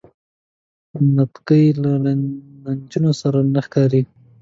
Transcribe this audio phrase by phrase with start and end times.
[1.15, 1.91] نتکۍ له
[2.63, 4.01] نجونو سره ښه ښکاری.